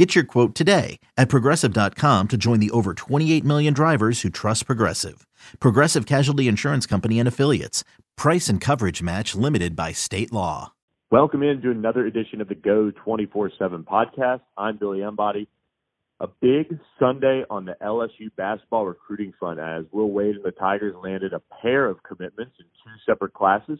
Get 0.00 0.14
your 0.14 0.24
quote 0.24 0.54
today 0.54 0.98
at 1.18 1.28
progressive.com 1.28 2.28
to 2.28 2.38
join 2.38 2.58
the 2.58 2.70
over 2.70 2.94
28 2.94 3.44
million 3.44 3.74
drivers 3.74 4.22
who 4.22 4.30
trust 4.30 4.64
Progressive. 4.64 5.26
Progressive 5.60 6.06
Casualty 6.06 6.48
Insurance 6.48 6.86
Company 6.86 7.18
and 7.18 7.28
Affiliates. 7.28 7.84
Price 8.16 8.48
and 8.48 8.62
coverage 8.62 9.02
match 9.02 9.34
limited 9.34 9.76
by 9.76 9.92
state 9.92 10.32
law. 10.32 10.72
Welcome 11.10 11.42
into 11.42 11.70
another 11.70 12.06
edition 12.06 12.40
of 12.40 12.48
the 12.48 12.54
Go 12.54 12.90
24 13.04 13.50
7 13.58 13.84
podcast. 13.84 14.40
I'm 14.56 14.78
Billy 14.78 15.02
Embody. 15.02 15.48
A 16.20 16.28
big 16.28 16.78
Sunday 16.98 17.44
on 17.50 17.66
the 17.66 17.76
LSU 17.82 18.34
basketball 18.38 18.86
recruiting 18.86 19.34
front 19.38 19.60
as 19.60 19.84
Will 19.92 20.10
Wade 20.10 20.36
and 20.36 20.44
the 20.46 20.52
Tigers 20.52 20.96
landed 21.04 21.34
a 21.34 21.42
pair 21.60 21.84
of 21.84 22.02
commitments 22.04 22.54
in 22.58 22.64
two 22.64 22.96
separate 23.04 23.34
classes. 23.34 23.78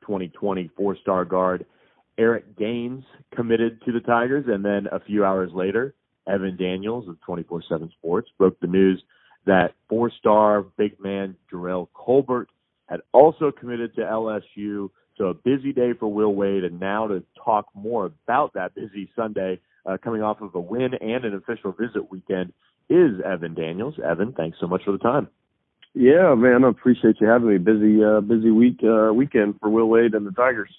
2020 0.00 0.72
four 0.76 0.96
star 0.96 1.24
guard 1.24 1.64
Eric 2.18 2.56
Gaines 2.56 3.04
committed 3.34 3.80
to 3.84 3.92
the 3.92 4.00
Tigers, 4.00 4.44
and 4.48 4.64
then 4.64 4.86
a 4.92 5.00
few 5.00 5.24
hours 5.24 5.50
later, 5.52 5.94
Evan 6.26 6.56
Daniels 6.56 7.08
of 7.08 7.20
24 7.22 7.62
7 7.68 7.90
Sports 7.98 8.30
broke 8.38 8.58
the 8.60 8.66
news 8.66 9.02
that 9.46 9.74
four 9.88 10.10
star 10.10 10.62
big 10.62 11.00
man 11.00 11.36
Jerrell 11.50 11.88
Colbert 11.94 12.48
had 12.86 13.00
also 13.12 13.50
committed 13.50 13.94
to 13.96 14.02
LSU. 14.02 14.90
So 15.16 15.26
a 15.26 15.34
busy 15.34 15.72
day 15.72 15.92
for 15.98 16.08
Will 16.08 16.34
Wade, 16.34 16.64
and 16.64 16.80
now 16.80 17.06
to 17.06 17.22
talk 17.44 17.66
more 17.74 18.06
about 18.06 18.54
that 18.54 18.74
busy 18.74 19.10
Sunday 19.14 19.60
uh, 19.84 19.96
coming 20.02 20.22
off 20.22 20.40
of 20.40 20.54
a 20.54 20.60
win 20.60 20.94
and 20.94 21.24
an 21.24 21.34
official 21.34 21.72
visit 21.72 22.10
weekend 22.10 22.52
is 22.88 23.20
Evan 23.24 23.54
Daniels. 23.54 23.94
Evan, 24.04 24.32
thanks 24.32 24.58
so 24.60 24.66
much 24.66 24.82
for 24.84 24.92
the 24.92 24.98
time. 24.98 25.28
Yeah, 25.94 26.34
man, 26.34 26.64
I 26.64 26.68
appreciate 26.68 27.16
you 27.20 27.26
having 27.26 27.48
me. 27.48 27.58
Busy, 27.58 28.02
uh, 28.02 28.20
busy 28.20 28.50
week 28.50 28.80
uh, 28.82 29.12
weekend 29.12 29.56
for 29.60 29.68
Will 29.68 29.88
Wade 29.88 30.14
and 30.14 30.26
the 30.26 30.32
Tigers. 30.32 30.70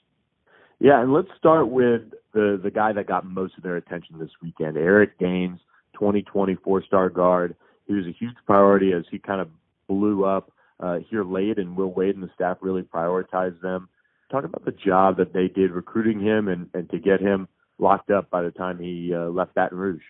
Yeah, 0.83 1.01
and 1.01 1.13
let's 1.13 1.29
start 1.39 1.69
with 1.69 2.01
the 2.33 2.59
the 2.61 2.69
guy 2.69 2.91
that 2.91 3.07
got 3.07 3.25
most 3.25 3.53
of 3.55 3.63
their 3.63 3.77
attention 3.77 4.19
this 4.19 4.31
weekend, 4.41 4.75
Eric 4.75 5.17
Gaines, 5.17 5.59
2020 5.93 6.55
four-star 6.55 7.09
guard. 7.09 7.55
He 7.87 7.93
was 7.93 8.05
a 8.05 8.11
huge 8.11 8.35
priority 8.45 8.91
as 8.91 9.05
he 9.09 9.17
kind 9.17 9.39
of 9.39 9.47
blew 9.87 10.25
up 10.25 10.51
uh, 10.81 10.97
here 11.09 11.23
late, 11.23 11.57
and 11.57 11.77
Will 11.77 11.93
Wade 11.93 12.15
and 12.15 12.23
the 12.23 12.29
staff 12.35 12.57
really 12.59 12.81
prioritized 12.81 13.61
them. 13.61 13.87
Talk 14.29 14.43
about 14.43 14.65
the 14.65 14.73
job 14.73 15.15
that 15.17 15.31
they 15.31 15.47
did 15.47 15.71
recruiting 15.71 16.19
him 16.19 16.49
and, 16.49 16.67
and 16.73 16.89
to 16.89 16.99
get 16.99 17.21
him 17.21 17.47
locked 17.79 18.11
up 18.11 18.29
by 18.29 18.41
the 18.41 18.51
time 18.51 18.77
he 18.77 19.13
uh, 19.15 19.29
left 19.29 19.55
Baton 19.55 19.77
Rouge. 19.77 20.01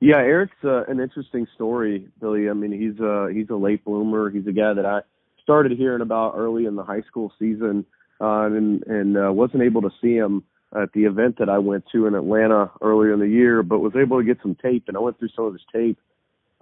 Yeah, 0.00 0.16
Eric's 0.16 0.56
uh, 0.64 0.84
an 0.84 0.98
interesting 0.98 1.46
story, 1.56 2.08
Billy. 2.22 2.48
I 2.48 2.54
mean, 2.54 2.72
he's 2.72 2.98
a 3.00 3.24
uh, 3.24 3.26
he's 3.26 3.50
a 3.50 3.56
late 3.56 3.84
bloomer. 3.84 4.30
He's 4.30 4.46
a 4.46 4.52
guy 4.52 4.72
that 4.72 4.86
I 4.86 5.00
started 5.42 5.72
hearing 5.72 6.00
about 6.00 6.36
early 6.38 6.64
in 6.64 6.74
the 6.74 6.84
high 6.84 7.02
school 7.02 7.30
season 7.38 7.84
uh, 8.20 8.46
and 8.46 8.82
and 8.86 9.16
uh, 9.16 9.32
wasn't 9.32 9.62
able 9.62 9.82
to 9.82 9.90
see 10.00 10.14
him 10.14 10.44
at 10.80 10.92
the 10.92 11.04
event 11.04 11.38
that 11.38 11.48
I 11.48 11.58
went 11.58 11.84
to 11.92 12.06
in 12.06 12.14
Atlanta 12.14 12.70
earlier 12.82 13.14
in 13.14 13.20
the 13.20 13.28
year, 13.28 13.62
but 13.62 13.78
was 13.78 13.94
able 13.96 14.18
to 14.18 14.24
get 14.24 14.38
some 14.42 14.54
tape, 14.54 14.84
and 14.88 14.96
I 14.96 15.00
went 15.00 15.18
through 15.18 15.30
some 15.34 15.46
of 15.46 15.52
his 15.54 15.62
tape 15.72 15.98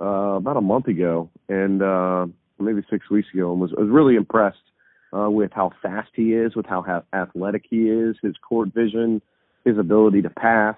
uh, 0.00 0.36
about 0.36 0.56
a 0.56 0.60
month 0.60 0.86
ago, 0.86 1.28
and 1.48 1.82
uh, 1.82 2.26
maybe 2.58 2.82
six 2.90 3.10
weeks 3.10 3.28
ago, 3.34 3.52
and 3.52 3.60
was, 3.60 3.72
was 3.72 3.88
really 3.88 4.14
impressed 4.14 4.58
uh, 5.12 5.28
with 5.30 5.50
how 5.52 5.72
fast 5.82 6.10
he 6.14 6.34
is, 6.34 6.54
with 6.54 6.66
how 6.66 6.82
ha- 6.82 7.02
athletic 7.12 7.64
he 7.68 7.88
is, 7.88 8.16
his 8.22 8.36
court 8.36 8.72
vision, 8.74 9.20
his 9.64 9.78
ability 9.78 10.22
to 10.22 10.30
pass, 10.30 10.76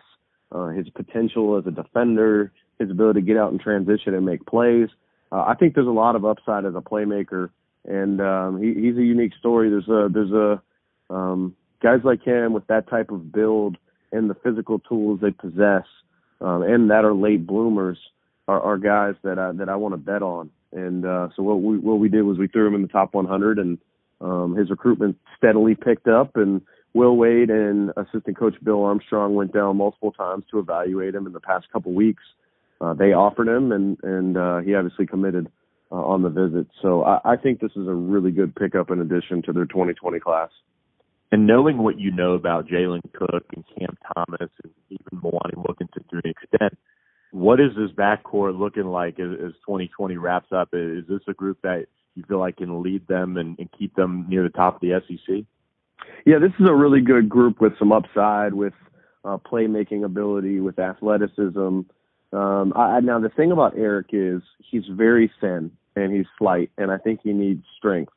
uh, 0.52 0.68
his 0.68 0.88
potential 0.90 1.58
as 1.58 1.66
a 1.66 1.70
defender, 1.70 2.50
his 2.78 2.90
ability 2.90 3.20
to 3.20 3.26
get 3.26 3.36
out 3.36 3.50
and 3.50 3.60
transition 3.60 4.14
and 4.14 4.24
make 4.24 4.44
plays. 4.46 4.88
Uh, 5.30 5.44
I 5.46 5.54
think 5.54 5.74
there's 5.74 5.86
a 5.86 5.90
lot 5.90 6.16
of 6.16 6.24
upside 6.24 6.64
as 6.64 6.74
a 6.74 6.80
playmaker, 6.80 7.50
and 7.84 8.20
um, 8.20 8.62
he, 8.62 8.68
he's 8.72 8.96
a 8.96 9.02
unique 9.02 9.32
story. 9.38 9.68
There's 9.68 9.88
a 9.88 10.08
there's 10.10 10.32
a 10.32 10.62
um, 11.10 11.54
guys 11.82 12.00
like 12.04 12.22
him 12.22 12.52
with 12.52 12.66
that 12.66 12.88
type 12.88 13.10
of 13.10 13.32
build 13.32 13.76
and 14.12 14.28
the 14.28 14.34
physical 14.34 14.78
tools 14.78 15.20
they 15.20 15.30
possess, 15.30 15.84
um, 16.40 16.62
and 16.62 16.90
that 16.90 17.04
are 17.04 17.14
late 17.14 17.46
bloomers, 17.46 17.98
are, 18.46 18.60
are 18.60 18.78
guys 18.78 19.14
that 19.22 19.38
I, 19.38 19.52
that 19.52 19.68
I 19.68 19.76
want 19.76 19.94
to 19.94 19.98
bet 19.98 20.22
on. 20.22 20.50
And 20.72 21.04
uh, 21.04 21.28
so 21.36 21.42
what 21.42 21.62
we 21.62 21.78
what 21.78 21.98
we 21.98 22.08
did 22.08 22.22
was 22.22 22.38
we 22.38 22.48
threw 22.48 22.66
him 22.66 22.74
in 22.74 22.82
the 22.82 22.88
top 22.88 23.14
100, 23.14 23.58
and 23.58 23.78
um, 24.20 24.54
his 24.56 24.70
recruitment 24.70 25.16
steadily 25.36 25.74
picked 25.74 26.08
up. 26.08 26.36
And 26.36 26.60
Will 26.94 27.16
Wade 27.16 27.50
and 27.50 27.90
assistant 27.96 28.38
coach 28.38 28.54
Bill 28.62 28.84
Armstrong 28.84 29.34
went 29.34 29.52
down 29.52 29.76
multiple 29.76 30.12
times 30.12 30.44
to 30.50 30.58
evaluate 30.58 31.14
him 31.14 31.26
in 31.26 31.32
the 31.32 31.40
past 31.40 31.66
couple 31.72 31.92
weeks. 31.92 32.22
Uh, 32.80 32.94
they 32.94 33.12
offered 33.12 33.48
him, 33.48 33.72
and 33.72 33.98
and 34.02 34.36
uh, 34.36 34.58
he 34.58 34.74
obviously 34.74 35.06
committed 35.06 35.50
uh, 35.90 35.96
on 35.96 36.22
the 36.22 36.28
visit. 36.28 36.66
So 36.82 37.02
I, 37.02 37.32
I 37.32 37.36
think 37.36 37.60
this 37.60 37.72
is 37.76 37.88
a 37.88 37.94
really 37.94 38.30
good 38.30 38.54
pickup 38.54 38.90
in 38.90 39.00
addition 39.00 39.42
to 39.42 39.52
their 39.52 39.66
2020 39.66 40.20
class. 40.20 40.50
And 41.30 41.46
knowing 41.46 41.78
what 41.78 41.98
you 41.98 42.10
know 42.10 42.32
about 42.32 42.66
Jalen 42.66 43.02
Cook 43.12 43.44
and 43.54 43.64
Cam 43.76 43.96
Thomas 44.14 44.50
and 44.64 44.72
even 44.88 45.20
Mwani 45.20 45.56
Wilkinson 45.56 46.04
to 46.10 46.16
an 46.24 46.30
extent, 46.30 46.78
what 47.32 47.60
is 47.60 47.72
this 47.76 47.90
backcourt 47.90 48.58
looking 48.58 48.86
like 48.86 49.20
as, 49.20 49.32
as 49.32 49.52
2020 49.66 50.16
wraps 50.16 50.52
up? 50.52 50.70
Is 50.72 51.04
this 51.06 51.20
a 51.28 51.34
group 51.34 51.58
that 51.62 51.86
you 52.14 52.24
feel 52.26 52.38
like 52.38 52.56
can 52.56 52.82
lead 52.82 53.06
them 53.08 53.36
and, 53.36 53.58
and 53.58 53.68
keep 53.78 53.94
them 53.94 54.24
near 54.28 54.42
the 54.42 54.48
top 54.48 54.76
of 54.76 54.80
the 54.80 55.02
SEC? 55.06 55.44
Yeah, 56.24 56.38
this 56.38 56.52
is 56.58 56.66
a 56.66 56.74
really 56.74 57.02
good 57.02 57.28
group 57.28 57.60
with 57.60 57.78
some 57.78 57.92
upside, 57.92 58.54
with 58.54 58.72
uh, 59.24 59.36
playmaking 59.36 60.04
ability, 60.04 60.60
with 60.60 60.78
athleticism. 60.78 61.80
Um, 62.32 62.72
I, 62.74 63.00
now 63.00 63.20
the 63.20 63.30
thing 63.36 63.52
about 63.52 63.76
Eric 63.76 64.08
is 64.12 64.40
he's 64.58 64.84
very 64.90 65.30
thin 65.40 65.72
and 65.94 66.14
he's 66.14 66.26
slight, 66.38 66.70
and 66.78 66.90
I 66.90 66.96
think 66.96 67.20
he 67.22 67.32
needs 67.32 67.64
strength. 67.76 68.12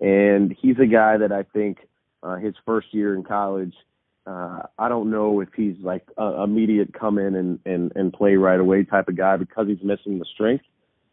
And 0.00 0.54
he's 0.60 0.78
a 0.78 0.86
guy 0.86 1.16
that 1.16 1.32
I 1.32 1.42
think– 1.42 1.78
uh, 2.24 2.36
his 2.36 2.54
first 2.64 2.88
year 2.92 3.14
in 3.14 3.22
college. 3.22 3.74
Uh, 4.26 4.62
I 4.78 4.88
don't 4.88 5.10
know 5.10 5.40
if 5.40 5.50
he's 5.54 5.76
like 5.82 6.06
a 6.16 6.42
immediate 6.42 6.94
come 6.98 7.18
in 7.18 7.34
and, 7.34 7.58
and, 7.66 7.92
and 7.94 8.12
play 8.12 8.36
right 8.36 8.58
away 8.58 8.84
type 8.84 9.08
of 9.08 9.16
guy 9.16 9.36
because 9.36 9.68
he's 9.68 9.82
missing 9.82 10.18
the 10.18 10.24
strength. 10.32 10.64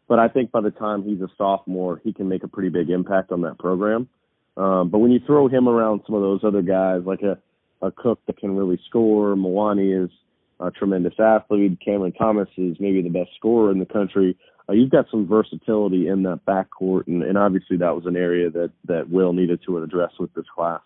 But 0.08 0.18
I 0.18 0.28
think 0.28 0.50
by 0.50 0.62
the 0.62 0.70
time 0.70 1.04
he's 1.04 1.20
a 1.20 1.28
sophomore, 1.36 2.00
he 2.02 2.12
can 2.12 2.28
make 2.28 2.42
a 2.42 2.48
pretty 2.48 2.70
big 2.70 2.88
impact 2.90 3.30
on 3.30 3.42
that 3.42 3.58
program. 3.58 4.08
Um, 4.56 4.88
but 4.88 4.98
when 4.98 5.10
you 5.10 5.20
throw 5.26 5.48
him 5.48 5.68
around 5.68 6.02
some 6.06 6.14
of 6.14 6.22
those 6.22 6.40
other 6.42 6.62
guys, 6.62 7.02
like 7.04 7.22
a, 7.22 7.38
a 7.84 7.90
Cook 7.90 8.20
that 8.26 8.38
can 8.38 8.56
really 8.56 8.80
score, 8.88 9.34
Mwani 9.34 10.04
is 10.04 10.10
a 10.60 10.70
tremendous 10.70 11.14
athlete, 11.18 11.78
Cameron 11.84 12.12
Thomas 12.12 12.48
is 12.56 12.76
maybe 12.80 13.02
the 13.02 13.08
best 13.08 13.30
scorer 13.36 13.70
in 13.70 13.78
the 13.78 13.86
country. 13.86 14.36
Uh, 14.68 14.72
you've 14.72 14.90
got 14.90 15.06
some 15.10 15.26
versatility 15.26 16.08
in 16.08 16.22
that 16.22 16.40
backcourt, 16.46 17.06
and, 17.08 17.22
and 17.22 17.36
obviously 17.36 17.76
that 17.78 17.94
was 17.94 18.06
an 18.06 18.16
area 18.16 18.48
that 18.50 18.70
that 18.84 19.10
Will 19.10 19.32
needed 19.32 19.60
to 19.66 19.82
address 19.82 20.12
with 20.20 20.32
this 20.34 20.44
class 20.54 20.82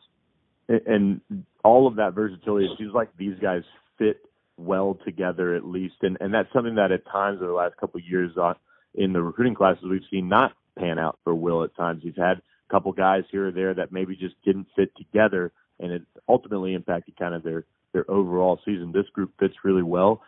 and 0.68 1.20
all 1.64 1.86
of 1.86 1.96
that 1.96 2.14
versatility. 2.14 2.66
It 2.66 2.78
seems 2.78 2.92
like 2.92 3.08
these 3.16 3.38
guys 3.40 3.62
fit 3.98 4.18
well 4.56 4.98
together 5.04 5.54
at 5.54 5.64
least, 5.64 5.96
and 6.02 6.16
and 6.20 6.32
that's 6.32 6.52
something 6.52 6.76
that 6.76 6.92
at 6.92 7.04
times 7.06 7.38
over 7.38 7.48
the 7.48 7.52
last 7.52 7.76
couple 7.76 7.98
of 7.98 8.06
years 8.06 8.36
on 8.36 8.56
in 8.94 9.12
the 9.12 9.22
recruiting 9.22 9.54
classes 9.54 9.84
we've 9.88 10.00
seen 10.10 10.28
not 10.28 10.52
pan 10.78 10.98
out 10.98 11.18
for 11.24 11.34
Will 11.34 11.64
at 11.64 11.74
times. 11.76 12.02
He's 12.02 12.16
had 12.16 12.38
a 12.38 12.70
couple 12.70 12.92
guys 12.92 13.24
here 13.30 13.48
or 13.48 13.52
there 13.52 13.74
that 13.74 13.92
maybe 13.92 14.16
just 14.16 14.34
didn't 14.44 14.66
fit 14.74 14.90
together, 14.96 15.52
and 15.78 15.92
it 15.92 16.02
ultimately 16.28 16.74
impacted 16.74 17.16
kind 17.18 17.34
of 17.34 17.42
their 17.42 17.64
their 17.92 18.10
overall 18.10 18.60
season. 18.64 18.92
This 18.92 19.08
group 19.12 19.32
fits 19.38 19.54
really 19.64 19.82
well. 19.82 20.22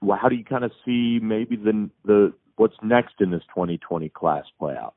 well 0.00 0.18
how 0.20 0.28
do 0.28 0.36
you 0.36 0.44
kind 0.44 0.64
of 0.64 0.72
see 0.84 1.18
maybe 1.22 1.56
the 1.56 1.90
the 2.04 2.32
what's 2.56 2.76
next 2.82 3.14
in 3.20 3.30
this 3.30 3.42
2020 3.54 4.08
class 4.10 4.44
play 4.58 4.76
out? 4.76 4.94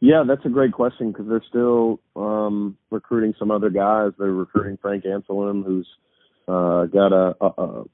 Yeah, 0.00 0.22
that's 0.26 0.44
a 0.44 0.48
great 0.48 0.72
question 0.72 1.10
because 1.10 1.26
they're 1.28 1.42
still 1.48 2.00
um, 2.14 2.76
recruiting 2.90 3.34
some 3.38 3.50
other 3.50 3.70
guys. 3.70 4.12
They're 4.18 4.30
recruiting 4.30 4.78
Frank 4.80 5.04
Anselem, 5.04 5.64
who's 5.64 5.88
uh, 6.46 6.84
got 6.86 7.12
a, 7.12 7.36
a, 7.40 7.46
a 7.46 7.84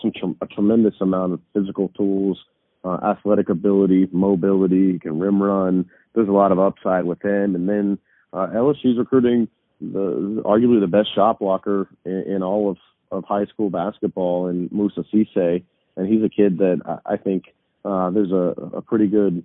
some 0.00 0.36
a 0.40 0.46
tremendous 0.46 0.94
amount 1.00 1.34
of 1.34 1.40
physical 1.52 1.88
tools, 1.90 2.38
uh, 2.84 2.98
athletic 3.04 3.48
ability, 3.48 4.08
mobility. 4.12 4.92
He 4.92 4.98
can 4.98 5.18
rim 5.18 5.42
run. 5.42 5.88
There's 6.14 6.28
a 6.28 6.32
lot 6.32 6.52
of 6.52 6.58
upside 6.58 7.04
with 7.04 7.22
him. 7.22 7.54
And 7.54 7.68
then 7.68 7.98
uh, 8.32 8.48
LSU's 8.48 8.98
recruiting 8.98 9.48
the 9.80 10.42
arguably 10.44 10.80
the 10.80 10.86
best 10.86 11.14
shot 11.14 11.38
blocker 11.38 11.88
in, 12.04 12.24
in 12.26 12.42
all 12.42 12.70
of 12.70 12.78
of 13.10 13.24
high 13.24 13.44
school 13.44 13.68
basketball, 13.68 14.48
in 14.48 14.70
Moussa 14.72 15.04
Cisse, 15.12 15.62
and 15.96 16.08
he's 16.08 16.24
a 16.24 16.30
kid 16.30 16.56
that 16.58 16.80
I, 16.86 17.14
I 17.14 17.16
think 17.18 17.44
uh, 17.84 18.08
there's 18.10 18.32
a, 18.32 18.54
a 18.76 18.80
pretty 18.80 19.06
good 19.06 19.44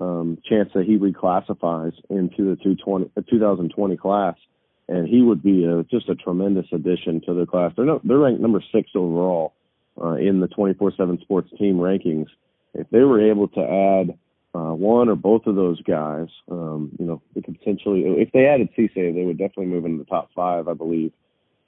um, 0.00 0.38
chance 0.48 0.70
that 0.74 0.86
he 0.86 0.98
reclassifies 0.98 1.92
into 2.08 2.50
the 2.50 2.56
220, 2.56 3.10
2020 3.28 3.96
class, 3.96 4.34
and 4.88 5.06
he 5.06 5.22
would 5.22 5.42
be 5.42 5.64
a, 5.64 5.82
just 5.84 6.08
a 6.08 6.14
tremendous 6.14 6.66
addition 6.72 7.20
to 7.26 7.34
the 7.34 7.46
class. 7.46 7.72
They're 7.76 7.84
no, 7.84 8.00
they're 8.02 8.18
ranked 8.18 8.40
number 8.40 8.62
six 8.72 8.90
overall 8.94 9.52
uh, 10.00 10.14
in 10.14 10.40
the 10.40 10.48
24/7 10.48 11.20
Sports 11.20 11.50
team 11.58 11.76
rankings. 11.76 12.26
If 12.74 12.88
they 12.90 13.00
were 13.00 13.30
able 13.30 13.48
to 13.48 13.60
add 13.60 14.18
uh, 14.54 14.74
one 14.74 15.08
or 15.08 15.16
both 15.16 15.46
of 15.46 15.54
those 15.54 15.80
guys, 15.82 16.28
um, 16.50 16.90
you 16.98 17.06
know, 17.06 17.22
they 17.34 17.40
could 17.40 17.58
potentially, 17.58 18.02
if 18.06 18.32
they 18.32 18.46
added 18.46 18.68
Cisse, 18.76 18.94
they 18.94 19.24
would 19.24 19.38
definitely 19.38 19.66
move 19.66 19.84
into 19.84 20.02
the 20.02 20.10
top 20.10 20.30
five, 20.34 20.66
I 20.66 20.74
believe. 20.74 21.12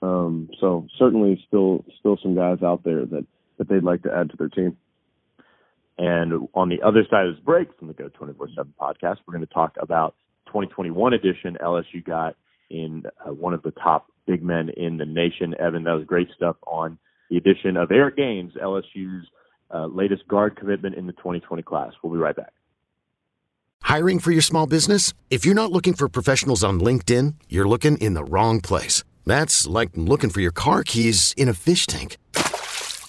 Um, 0.00 0.50
so 0.60 0.86
certainly 0.98 1.42
still, 1.46 1.84
still 2.00 2.18
some 2.20 2.34
guys 2.34 2.62
out 2.62 2.82
there 2.82 3.06
that, 3.06 3.24
that 3.58 3.68
they'd 3.68 3.84
like 3.84 4.02
to 4.02 4.12
add 4.12 4.30
to 4.30 4.36
their 4.36 4.48
team. 4.48 4.76
And 5.98 6.48
on 6.54 6.68
the 6.68 6.82
other 6.82 7.04
side 7.10 7.26
of 7.26 7.34
this 7.34 7.44
break 7.44 7.68
from 7.78 7.88
the 7.88 7.94
Go 7.94 8.08
24 8.08 8.48
7 8.56 8.74
podcast, 8.80 9.16
we're 9.26 9.34
going 9.34 9.46
to 9.46 9.52
talk 9.52 9.76
about 9.80 10.14
2021 10.46 11.12
edition 11.12 11.56
LSU 11.62 12.04
got 12.04 12.36
in 12.70 13.04
uh, 13.24 13.32
one 13.32 13.54
of 13.54 13.62
the 13.62 13.70
top 13.72 14.06
big 14.26 14.42
men 14.42 14.70
in 14.76 14.96
the 14.96 15.04
nation. 15.04 15.54
Evan, 15.60 15.84
that 15.84 15.92
was 15.92 16.04
great 16.06 16.28
stuff 16.34 16.56
on 16.66 16.98
the 17.30 17.36
addition 17.36 17.76
of 17.76 17.90
Eric 17.90 18.16
Gaines, 18.16 18.52
LSU's 18.54 19.26
uh, 19.72 19.86
latest 19.86 20.26
guard 20.28 20.56
commitment 20.56 20.94
in 20.94 21.06
the 21.06 21.12
2020 21.12 21.62
class. 21.62 21.92
We'll 22.02 22.12
be 22.12 22.18
right 22.18 22.36
back. 22.36 22.52
Hiring 23.82 24.20
for 24.20 24.30
your 24.30 24.42
small 24.42 24.66
business? 24.66 25.12
If 25.28 25.44
you're 25.44 25.54
not 25.54 25.72
looking 25.72 25.92
for 25.94 26.08
professionals 26.08 26.64
on 26.64 26.80
LinkedIn, 26.80 27.34
you're 27.48 27.68
looking 27.68 27.96
in 27.98 28.14
the 28.14 28.24
wrong 28.24 28.60
place. 28.60 29.04
That's 29.26 29.66
like 29.66 29.90
looking 29.94 30.30
for 30.30 30.40
your 30.40 30.52
car 30.52 30.82
keys 30.82 31.34
in 31.36 31.48
a 31.48 31.54
fish 31.54 31.86
tank. 31.86 32.16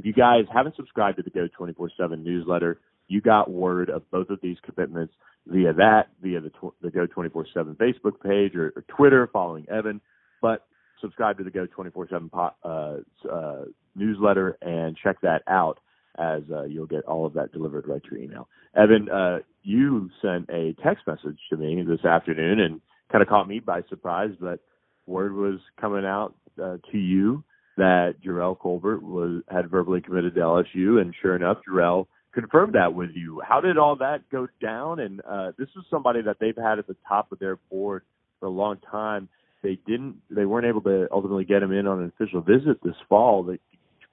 If 0.00 0.06
you 0.06 0.14
guys 0.14 0.46
haven't 0.50 0.76
subscribed 0.76 1.18
to 1.18 1.22
the 1.22 1.28
Go 1.28 1.46
24-7 1.60 2.24
newsletter, 2.24 2.80
you 3.08 3.20
got 3.20 3.50
word 3.50 3.90
of 3.90 4.10
both 4.10 4.30
of 4.30 4.40
these 4.40 4.56
commitments 4.62 5.12
via 5.46 5.74
that, 5.74 6.04
via 6.22 6.40
the, 6.40 6.50
the 6.80 6.90
Go 6.90 7.06
24-7 7.06 7.76
Facebook 7.76 8.18
page 8.24 8.54
or, 8.54 8.72
or, 8.74 8.84
Twitter 8.88 9.28
following 9.30 9.68
Evan. 9.68 10.00
But 10.40 10.64
subscribe 11.02 11.36
to 11.36 11.44
the 11.44 11.50
Go 11.50 11.66
24-7 11.66 12.32
po- 12.32 12.54
uh, 12.64 13.30
uh, 13.30 13.64
newsletter 13.94 14.56
and 14.62 14.96
check 14.96 15.20
that 15.20 15.42
out 15.46 15.80
as 16.16 16.44
uh, 16.50 16.62
you'll 16.62 16.86
get 16.86 17.04
all 17.04 17.26
of 17.26 17.34
that 17.34 17.52
delivered 17.52 17.86
right 17.86 18.02
to 18.02 18.10
your 18.12 18.24
email. 18.24 18.48
Evan, 18.74 19.10
uh, 19.10 19.40
you 19.64 20.08
sent 20.22 20.48
a 20.48 20.74
text 20.82 21.06
message 21.06 21.38
to 21.50 21.58
me 21.58 21.82
this 21.86 22.06
afternoon 22.06 22.60
and 22.60 22.80
kind 23.12 23.20
of 23.20 23.28
caught 23.28 23.46
me 23.46 23.60
by 23.60 23.82
surprise, 23.90 24.30
but 24.40 24.60
word 25.06 25.34
was 25.34 25.60
coming 25.78 26.06
out 26.06 26.34
uh, 26.58 26.78
to 26.90 26.96
you 26.96 27.44
that 27.76 28.16
Jerrell 28.24 28.58
Colbert 28.58 29.02
was 29.02 29.42
had 29.48 29.70
verbally 29.70 30.00
committed 30.00 30.34
to 30.34 30.40
LSU, 30.40 31.00
and 31.00 31.14
sure 31.20 31.36
enough, 31.36 31.58
Jerrell 31.68 32.06
confirmed 32.32 32.74
that 32.74 32.94
with 32.94 33.10
you. 33.14 33.40
How 33.46 33.60
did 33.60 33.78
all 33.78 33.96
that 33.96 34.28
go 34.30 34.48
down? 34.62 35.00
And 35.00 35.20
uh, 35.28 35.52
this 35.58 35.68
is 35.76 35.84
somebody 35.90 36.22
that 36.22 36.36
they've 36.40 36.56
had 36.56 36.78
at 36.78 36.86
the 36.86 36.96
top 37.08 37.32
of 37.32 37.38
their 37.38 37.56
board 37.70 38.02
for 38.38 38.46
a 38.46 38.50
long 38.50 38.78
time. 38.90 39.28
They 39.62 39.78
didn't, 39.86 40.16
they 40.30 40.46
weren't 40.46 40.66
able 40.66 40.80
to 40.82 41.06
ultimately 41.12 41.44
get 41.44 41.62
him 41.62 41.72
in 41.72 41.86
on 41.86 42.00
an 42.00 42.12
official 42.16 42.40
visit 42.40 42.82
this 42.82 42.94
fall. 43.08 43.42
The 43.42 43.58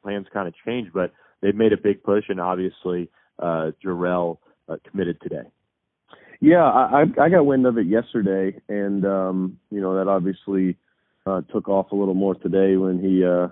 plans 0.04 0.28
kind 0.34 0.48
of 0.48 0.54
changed, 0.66 0.92
but 0.94 1.14
they've 1.42 1.56
made 1.56 1.74
a 1.74 1.78
big 1.78 2.04
push, 2.04 2.26
and 2.30 2.42
obviously 2.42 3.10
uh, 3.40 3.72
Jerrell 3.84 4.40
uh, 4.68 4.76
committed 4.90 5.22
today. 5.22 5.50
Yeah, 6.40 6.64
I, 6.64 7.04
I 7.20 7.30
got 7.30 7.46
wind 7.46 7.66
of 7.66 7.78
it 7.78 7.88
yesterday, 7.88 8.60
and 8.70 9.06
um, 9.06 9.60
you 9.72 9.82
know 9.82 9.96
that 9.98 10.08
obviously 10.08 10.78
uh, 11.28 11.42
took 11.52 11.68
off 11.68 11.92
a 11.92 11.96
little 11.96 12.14
more 12.14 12.36
today 12.36 12.78
when 12.78 13.00
he 13.00 13.26
uh, 13.26 13.48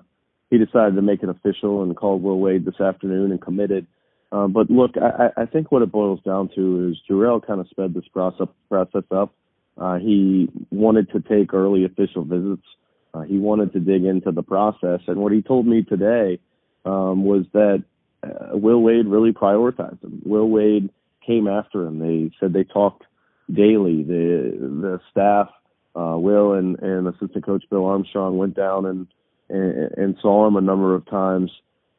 he 0.49 0.57
decided 0.57 0.95
to 0.95 1.01
make 1.01 1.23
it 1.23 1.29
official 1.29 1.83
and 1.83 1.95
called 1.95 2.23
Will 2.23 2.39
Wade 2.39 2.65
this 2.65 2.79
afternoon 2.79 3.31
and 3.31 3.41
committed. 3.41 3.87
Uh, 4.31 4.47
but 4.47 4.69
look, 4.69 4.91
I, 4.97 5.41
I 5.41 5.45
think 5.45 5.71
what 5.71 5.81
it 5.81 5.91
boils 5.91 6.19
down 6.25 6.49
to 6.55 6.89
is 6.89 6.97
Jerrell 7.09 7.45
kind 7.45 7.59
of 7.59 7.67
sped 7.69 7.93
this 7.93 8.07
process 8.11 8.47
process 8.69 9.03
up. 9.11 9.33
Uh, 9.77 9.97
he 9.97 10.49
wanted 10.71 11.11
to 11.11 11.19
take 11.19 11.53
early 11.53 11.83
official 11.83 12.23
visits. 12.23 12.65
Uh, 13.13 13.21
he 13.21 13.37
wanted 13.37 13.73
to 13.73 13.79
dig 13.79 14.03
into 14.03 14.31
the 14.31 14.43
process, 14.43 15.01
and 15.07 15.17
what 15.17 15.31
he 15.31 15.41
told 15.41 15.65
me 15.65 15.83
today 15.83 16.39
um, 16.85 17.23
was 17.23 17.45
that 17.53 17.83
uh, 18.23 18.57
Will 18.57 18.81
Wade 18.81 19.05
really 19.05 19.31
prioritized 19.31 20.03
him. 20.03 20.21
Will 20.25 20.49
Wade 20.49 20.89
came 21.25 21.47
after 21.47 21.85
him. 21.85 21.99
They 21.99 22.31
said 22.39 22.53
they 22.53 22.63
talked 22.63 23.03
daily. 23.51 24.03
The 24.03 24.57
the 24.59 24.99
staff, 25.11 25.49
uh, 25.95 26.17
Will 26.17 26.53
and, 26.53 26.79
and 26.79 27.07
assistant 27.07 27.45
coach 27.45 27.63
Bill 27.69 27.85
Armstrong 27.85 28.37
went 28.37 28.55
down 28.55 28.85
and, 28.85 29.07
and, 29.49 29.91
and 29.97 30.17
saw 30.21 30.47
him 30.47 30.55
a 30.55 30.61
number 30.61 30.95
of 30.95 31.05
times 31.09 31.51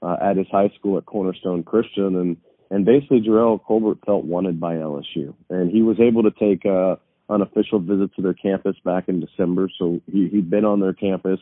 uh, 0.02 0.16
at 0.20 0.37
his 0.37 0.46
high 0.50 0.70
school 0.78 0.98
at 0.98 1.06
Cornerstone 1.06 1.62
Christian, 1.62 2.16
and 2.16 2.37
and 2.70 2.84
basically 2.84 3.20
Jerrell 3.20 3.62
Colbert 3.62 3.98
felt 4.04 4.25
wanted 4.25 4.60
by 4.60 4.75
LSU, 4.75 5.34
and 5.50 5.70
he 5.70 5.82
was 5.82 5.98
able 6.00 6.22
to 6.25 6.31
take 6.31 6.66
uh, 6.66 6.96
an 7.28 7.43
official 7.43 7.78
visit 7.78 8.14
to 8.16 8.22
their 8.22 8.34
campus 8.34 8.76
back 8.84 9.08
in 9.08 9.20
December. 9.20 9.70
So 9.78 10.00
he 10.10 10.28
he'd 10.28 10.50
been 10.50 10.64
on 10.64 10.81
their 10.81 10.93
campus, 10.93 11.40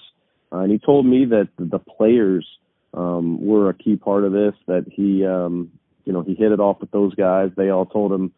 uh, 0.52 0.58
and 0.58 0.70
he 0.70 0.78
told 0.78 1.06
me 1.06 1.24
that 1.26 1.48
the 1.58 1.78
players 1.78 2.46
um, 2.92 3.44
were 3.44 3.70
a 3.70 3.74
key 3.74 3.96
part 3.96 4.24
of 4.24 4.32
this. 4.32 4.54
That 4.66 4.86
he, 4.90 5.24
um, 5.26 5.70
you 6.04 6.12
know, 6.12 6.22
he 6.22 6.34
hit 6.34 6.52
it 6.52 6.60
off 6.60 6.80
with 6.80 6.90
those 6.90 7.14
guys. 7.14 7.50
They 7.56 7.70
all 7.70 7.86
told 7.86 8.12
him, 8.12 8.32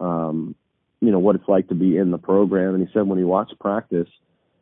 um, 0.00 0.54
you 1.02 1.10
know, 1.10 1.18
what 1.18 1.34
it's 1.34 1.48
like 1.48 1.68
to 1.68 1.74
be 1.74 1.96
in 1.96 2.12
the 2.12 2.18
program. 2.18 2.76
And 2.76 2.86
he 2.86 2.92
said 2.92 3.08
when 3.08 3.18
he 3.18 3.24
watched 3.24 3.58
practice, 3.58 4.08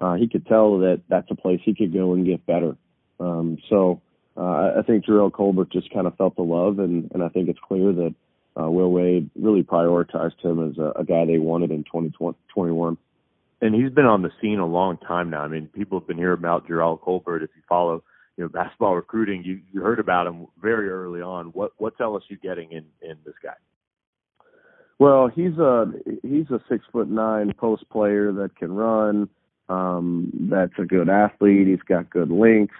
uh, 0.01 0.15
he 0.15 0.27
could 0.27 0.47
tell 0.47 0.79
that 0.79 1.03
that's 1.09 1.31
a 1.31 1.35
place 1.35 1.61
he 1.63 1.75
could 1.75 1.93
go 1.93 2.15
and 2.15 2.25
get 2.25 2.47
better. 2.47 2.77
Um, 3.21 3.59
so 3.69 4.01
uh, 4.39 4.73
I 4.79 4.83
think 4.87 5.05
Jerrell 5.05 5.31
Colbert 5.31 5.71
just 5.71 5.93
kind 5.93 6.07
of 6.07 6.17
felt 6.17 6.37
the 6.37 6.43
love, 6.43 6.79
and, 6.79 7.11
and 7.13 7.23
I 7.23 7.29
think 7.29 7.51
it's 7.51 7.59
clear 7.69 7.93
that 7.93 8.15
uh, 8.59 8.71
Will 8.71 8.91
Wade 8.91 9.29
really 9.37 9.63
prioritized 9.63 10.43
him 10.43 10.71
as 10.71 10.79
a, 10.79 11.01
a 11.01 11.05
guy 11.05 11.27
they 11.27 11.39
wanted 11.39 11.71
in 11.73 11.85
2021. 11.85 12.97
And 13.61 13.75
he's 13.75 13.93
been 13.93 14.07
on 14.07 14.23
the 14.23 14.31
scene 14.41 14.59
a 14.61 14.67
long 14.67 14.97
time 14.97 15.29
now. 15.29 15.43
I 15.43 15.49
mean, 15.49 15.69
people 15.69 16.01
have 16.01 16.09
been 16.09 16.17
hearing 16.17 16.39
about 16.39 16.67
Jerrell 16.67 16.99
Colbert. 16.99 17.43
If 17.43 17.51
you 17.55 17.63
follow 17.69 18.03
you 18.39 18.45
know 18.45 18.49
basketball 18.49 18.97
recruiting, 18.97 19.45
you 19.45 19.61
you 19.71 19.83
heard 19.83 19.99
about 20.01 20.27
him 20.27 20.47
very 20.63 20.89
early 20.89 21.21
on. 21.21 21.49
What 21.49 21.73
what's 21.77 21.99
LSU 21.99 22.41
getting 22.43 22.73
in 22.73 22.87
in 23.03 23.19
this 23.27 23.35
guy? 23.43 23.53
Well, 25.01 25.29
he's 25.29 25.57
a 25.57 25.87
he's 26.23 26.51
a 26.51 26.61
six 26.69 26.85
foot 26.93 27.09
nine 27.09 27.55
post 27.55 27.89
player 27.89 28.33
that 28.33 28.55
can 28.57 28.71
run. 28.71 29.31
Um, 29.71 30.31
that's 30.51 30.75
a 30.79 30.85
good 30.85 31.09
athlete. 31.09 31.69
He's 31.69 31.83
got 31.89 32.11
good 32.11 32.31
length. 32.31 32.75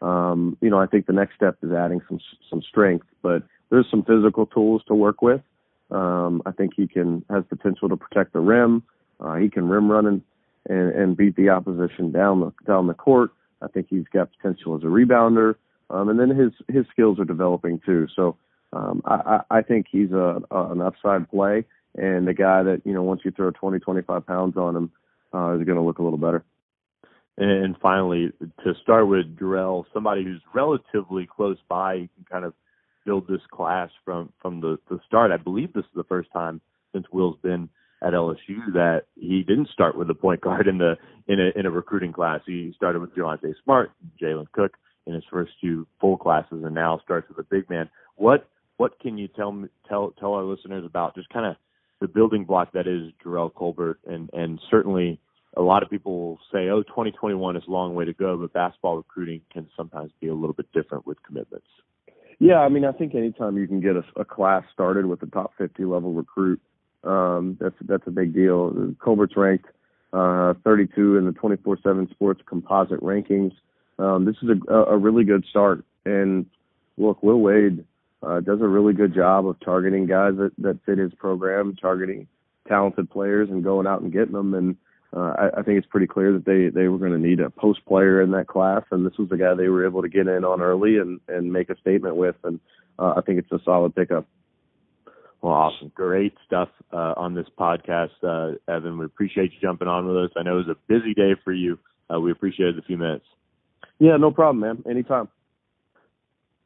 Um, 0.00 0.56
you 0.62 0.70
know, 0.70 0.80
I 0.80 0.86
think 0.86 1.04
the 1.06 1.12
next 1.12 1.34
step 1.34 1.58
is 1.62 1.72
adding 1.72 2.00
some 2.08 2.18
some 2.48 2.62
strength, 2.62 3.06
but 3.22 3.42
there's 3.68 3.86
some 3.90 4.04
physical 4.04 4.46
tools 4.46 4.82
to 4.88 4.94
work 4.94 5.20
with. 5.20 5.42
Um, 5.90 6.40
I 6.46 6.52
think 6.52 6.72
he 6.74 6.86
can 6.88 7.22
has 7.28 7.44
potential 7.46 7.90
to 7.90 7.96
protect 7.96 8.32
the 8.32 8.40
rim. 8.40 8.82
Uh, 9.20 9.34
he 9.34 9.50
can 9.50 9.68
rim 9.68 9.90
run 9.90 10.06
and, 10.06 10.22
and 10.70 10.94
and 10.94 11.16
beat 11.16 11.36
the 11.36 11.50
opposition 11.50 12.10
down 12.10 12.40
the 12.40 12.52
down 12.66 12.86
the 12.86 12.94
court. 12.94 13.32
I 13.60 13.68
think 13.68 13.88
he's 13.90 14.08
got 14.14 14.30
potential 14.34 14.76
as 14.76 14.82
a 14.82 14.86
rebounder, 14.86 15.56
um, 15.90 16.08
and 16.08 16.18
then 16.18 16.30
his 16.30 16.52
his 16.74 16.86
skills 16.90 17.20
are 17.20 17.26
developing 17.26 17.82
too. 17.84 18.08
So 18.16 18.38
um, 18.76 19.02
I, 19.04 19.40
I 19.50 19.62
think 19.62 19.86
he's 19.90 20.12
a, 20.12 20.42
a 20.50 20.72
an 20.72 20.80
upside 20.80 21.30
play 21.30 21.64
and 21.96 22.28
a 22.28 22.34
guy 22.34 22.62
that 22.62 22.82
you 22.84 22.92
know 22.92 23.02
once 23.02 23.22
you 23.24 23.30
throw 23.30 23.50
20 23.50 23.78
25 23.78 24.26
pounds 24.26 24.56
on 24.56 24.76
him 24.76 24.92
uh, 25.34 25.54
is 25.58 25.64
going 25.64 25.76
to 25.76 25.82
look 25.82 25.98
a 25.98 26.02
little 26.02 26.18
better. 26.18 26.44
And 27.38 27.76
finally, 27.82 28.32
to 28.64 28.74
start 28.82 29.08
with 29.08 29.36
Jerrell, 29.38 29.84
somebody 29.92 30.24
who's 30.24 30.40
relatively 30.54 31.26
close 31.26 31.58
by, 31.68 31.94
you 31.94 32.08
can 32.14 32.24
kind 32.30 32.44
of 32.46 32.54
build 33.04 33.28
this 33.28 33.42
class 33.50 33.90
from 34.04 34.32
from 34.40 34.60
the, 34.60 34.78
the 34.88 34.98
start. 35.06 35.30
I 35.30 35.36
believe 35.36 35.72
this 35.72 35.84
is 35.84 35.90
the 35.94 36.04
first 36.04 36.30
time 36.32 36.60
since 36.92 37.06
Will's 37.12 37.38
been 37.42 37.68
at 38.02 38.12
LSU 38.12 38.72
that 38.74 39.04
he 39.16 39.42
didn't 39.42 39.68
start 39.68 39.96
with 39.96 40.10
a 40.10 40.14
point 40.14 40.40
guard 40.40 40.66
in 40.66 40.78
the 40.78 40.96
in 41.28 41.40
a 41.40 41.58
in 41.58 41.66
a 41.66 41.70
recruiting 41.70 42.12
class. 42.12 42.40
He 42.46 42.72
started 42.76 43.00
with 43.00 43.14
Javonte 43.14 43.54
Smart, 43.64 43.92
Jalen 44.20 44.50
Cook 44.52 44.72
in 45.06 45.14
his 45.14 45.24
first 45.30 45.52
two 45.60 45.86
full 46.00 46.16
classes, 46.16 46.62
and 46.64 46.74
now 46.74 47.00
starts 47.04 47.28
with 47.28 47.38
a 47.38 47.48
big 47.48 47.68
man. 47.70 47.88
What 48.16 48.48
what 48.76 48.98
can 49.00 49.18
you 49.18 49.28
tell 49.28 49.64
tell 49.88 50.12
tell 50.18 50.34
our 50.34 50.44
listeners 50.44 50.84
about 50.84 51.14
just 51.14 51.28
kind 51.30 51.46
of 51.46 51.56
the 52.00 52.08
building 52.08 52.44
block 52.44 52.72
that 52.72 52.86
is 52.86 53.12
Jerrell 53.24 53.52
Colbert, 53.52 53.98
and 54.06 54.30
and 54.32 54.60
certainly 54.70 55.18
a 55.56 55.62
lot 55.62 55.82
of 55.82 55.90
people 55.90 56.18
will 56.18 56.38
say, 56.52 56.68
"Oh, 56.68 56.82
2021 56.82 57.56
is 57.56 57.62
a 57.66 57.70
long 57.70 57.94
way 57.94 58.04
to 58.04 58.12
go," 58.12 58.36
but 58.36 58.52
basketball 58.52 58.96
recruiting 58.96 59.40
can 59.52 59.68
sometimes 59.76 60.12
be 60.20 60.28
a 60.28 60.34
little 60.34 60.52
bit 60.52 60.70
different 60.72 61.06
with 61.06 61.22
commitments. 61.22 61.66
Yeah, 62.38 62.58
I 62.58 62.68
mean, 62.68 62.84
I 62.84 62.92
think 62.92 63.14
anytime 63.14 63.56
you 63.56 63.66
can 63.66 63.80
get 63.80 63.96
a, 63.96 64.04
a 64.16 64.24
class 64.24 64.62
started 64.72 65.06
with 65.06 65.22
a 65.22 65.26
top 65.26 65.52
50 65.56 65.84
level 65.86 66.12
recruit, 66.12 66.60
um, 67.02 67.56
that's 67.58 67.76
that's 67.82 68.06
a 68.06 68.10
big 68.10 68.34
deal. 68.34 68.94
Colbert's 68.98 69.36
ranked 69.36 69.66
uh, 70.12 70.54
32 70.64 71.16
in 71.16 71.24
the 71.24 71.32
24/7 71.32 72.10
Sports 72.10 72.42
composite 72.46 73.00
rankings. 73.00 73.52
Um, 73.98 74.26
this 74.26 74.36
is 74.42 74.50
a, 74.68 74.74
a 74.74 74.96
really 74.98 75.24
good 75.24 75.46
start, 75.48 75.82
and 76.04 76.44
look, 76.98 77.22
Will 77.22 77.40
Wade 77.40 77.86
uh, 78.26 78.40
does 78.40 78.60
a 78.60 78.68
really 78.68 78.92
good 78.92 79.14
job 79.14 79.46
of 79.46 79.58
targeting 79.60 80.06
guys 80.06 80.34
that, 80.36 80.52
that 80.58 80.78
fit 80.84 80.98
his 80.98 81.14
program, 81.14 81.76
targeting 81.80 82.26
talented 82.68 83.08
players, 83.10 83.48
and 83.50 83.62
going 83.62 83.86
out 83.86 84.00
and 84.02 84.12
getting 84.12 84.32
them. 84.32 84.54
And 84.54 84.76
uh, 85.14 85.34
I, 85.38 85.60
I 85.60 85.62
think 85.62 85.78
it's 85.78 85.86
pretty 85.86 86.08
clear 86.08 86.32
that 86.32 86.44
they 86.44 86.68
they 86.68 86.88
were 86.88 86.98
going 86.98 87.12
to 87.12 87.18
need 87.18 87.40
a 87.40 87.50
post 87.50 87.84
player 87.86 88.20
in 88.20 88.32
that 88.32 88.48
class, 88.48 88.82
and 88.90 89.06
this 89.06 89.16
was 89.18 89.28
the 89.28 89.36
guy 89.36 89.54
they 89.54 89.68
were 89.68 89.86
able 89.86 90.02
to 90.02 90.08
get 90.08 90.26
in 90.26 90.44
on 90.44 90.60
early 90.60 90.98
and 90.98 91.20
and 91.28 91.52
make 91.52 91.70
a 91.70 91.78
statement 91.78 92.16
with, 92.16 92.36
and 92.44 92.58
uh, 92.98 93.14
I 93.16 93.20
think 93.20 93.38
it's 93.38 93.52
a 93.52 93.60
solid 93.64 93.94
pickup. 93.94 94.26
Well, 95.42 95.52
awesome, 95.52 95.92
great 95.94 96.34
stuff 96.44 96.70
uh, 96.92 97.14
on 97.16 97.34
this 97.34 97.46
podcast, 97.58 98.10
uh, 98.22 98.56
Evan. 98.70 98.98
We 98.98 99.04
appreciate 99.04 99.52
you 99.52 99.58
jumping 99.60 99.86
on 99.86 100.06
with 100.06 100.16
us. 100.16 100.30
I 100.36 100.42
know 100.42 100.58
it 100.58 100.66
was 100.66 100.76
a 100.76 100.92
busy 100.92 101.14
day 101.14 101.36
for 101.44 101.52
you. 101.52 101.78
Uh, 102.12 102.18
we 102.18 102.32
appreciated 102.32 102.76
the 102.76 102.82
few 102.82 102.96
minutes. 102.96 103.26
Yeah, 103.98 104.16
no 104.16 104.30
problem, 104.30 104.60
man. 104.60 104.82
Anytime. 104.90 105.28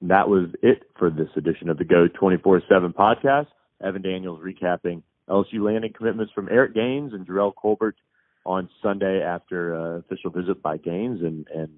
That 0.03 0.29
was 0.29 0.49
it 0.63 0.83
for 0.99 1.11
this 1.11 1.29
edition 1.37 1.69
of 1.69 1.79
the 1.79 1.85
Go 1.85 2.09
24 2.09 2.63
7 2.69 2.93
podcast. 2.93 3.49
Evan 3.83 4.03
Daniels 4.03 4.41
recapping 4.43 5.03
LSU 5.29 5.61
landing 5.61 5.93
commitments 5.97 6.33
from 6.35 6.49
Eric 6.51 6.75
Gaines 6.75 7.13
and 7.13 7.27
Jerrell 7.27 7.55
Colbert 7.55 7.97
on 8.45 8.69
Sunday 8.83 9.23
after 9.23 9.75
uh, 9.75 9.99
official 9.99 10.31
visit 10.31 10.63
by 10.63 10.77
Gaines 10.77 11.21
and, 11.21 11.47
and 11.55 11.69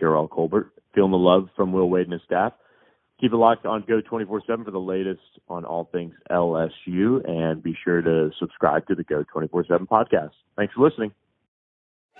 Jerrell 0.00 0.28
Colbert. 0.28 0.72
Feeling 0.94 1.10
the 1.10 1.18
love 1.18 1.48
from 1.56 1.72
Will 1.72 1.88
Wade 1.88 2.04
and 2.04 2.12
his 2.12 2.22
staff. 2.24 2.54
Keep 3.20 3.32
it 3.32 3.36
locked 3.36 3.66
on 3.66 3.84
Go 3.86 4.00
24 4.00 4.42
7 4.46 4.64
for 4.64 4.70
the 4.70 4.78
latest 4.78 5.20
on 5.48 5.64
all 5.64 5.88
things 5.92 6.14
LSU 6.30 7.28
and 7.28 7.62
be 7.62 7.76
sure 7.84 8.00
to 8.00 8.30
subscribe 8.38 8.86
to 8.86 8.94
the 8.94 9.04
Go 9.04 9.24
24 9.30 9.66
7 9.66 9.86
podcast. 9.86 10.30
Thanks 10.56 10.72
for 10.74 10.88
listening. 10.88 11.12